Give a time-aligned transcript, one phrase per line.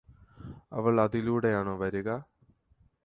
[0.71, 2.17] അവൾ അതിലൂടെയാണോ വരുകാ